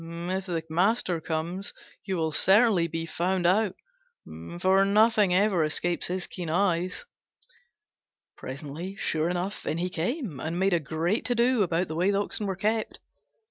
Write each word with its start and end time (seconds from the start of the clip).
If 0.03 0.47
the 0.47 0.63
master 0.67 1.21
comes, 1.21 1.75
you 2.05 2.17
will 2.17 2.31
certainly 2.31 2.87
be 2.87 3.05
found 3.05 3.45
out, 3.45 3.75
for 4.59 4.83
nothing 4.83 5.31
ever 5.31 5.63
escapes 5.63 6.07
his 6.07 6.25
keen 6.25 6.49
eyes." 6.49 7.05
Presently, 8.35 8.95
sure 8.95 9.29
enough, 9.29 9.67
in 9.67 9.77
he 9.77 9.91
came, 9.91 10.39
and 10.39 10.57
made 10.57 10.73
a 10.73 10.79
great 10.79 11.23
to 11.25 11.35
do 11.35 11.61
about 11.61 11.87
the 11.87 11.93
way 11.95 12.09
the 12.09 12.19
Oxen 12.19 12.47
were 12.47 12.55
kept. 12.55 12.97